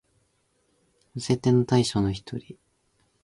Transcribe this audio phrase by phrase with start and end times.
[1.13, 2.57] 寄せ手の大将の一人、土岐悪五郎